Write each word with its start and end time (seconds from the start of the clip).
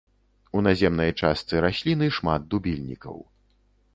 У 0.59 0.63
наземнай 0.67 1.11
частцы 1.25 1.61
расліны 1.67 2.09
шмат 2.17 2.49
дубільнікаў. 2.53 3.21